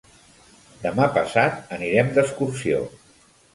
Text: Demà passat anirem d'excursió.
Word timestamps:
Demà 0.85 1.09
passat 1.17 1.71
anirem 1.79 2.11
d'excursió. 2.17 2.83